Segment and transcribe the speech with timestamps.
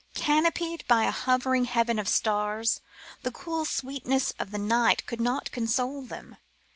[0.15, 2.81] Canopied by a hovering heaven of stars,
[3.21, 6.37] the cool sweetness of the night could not console them.